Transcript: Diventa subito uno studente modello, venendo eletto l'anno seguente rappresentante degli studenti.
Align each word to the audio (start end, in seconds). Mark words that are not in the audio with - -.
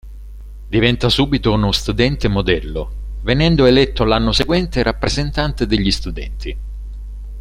Diventa 0.67 1.09
subito 1.09 1.51
uno 1.53 1.71
studente 1.71 2.27
modello, 2.27 3.19
venendo 3.21 3.67
eletto 3.67 4.03
l'anno 4.03 4.31
seguente 4.31 4.81
rappresentante 4.81 5.67
degli 5.67 5.91
studenti. 5.91 6.57